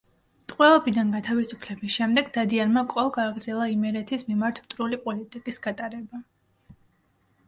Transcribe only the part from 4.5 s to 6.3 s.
მტრული პოლიტიკის გატარება.